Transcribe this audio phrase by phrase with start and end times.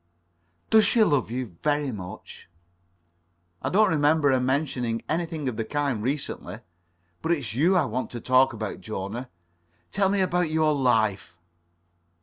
[0.71, 2.49] "Does she love you very much?"
[3.61, 6.61] "I don't remember her mentioning anything of the kind recently.
[7.21, 9.29] But it's you I want to talk about, Jona.
[9.91, 11.37] Tell me about your life."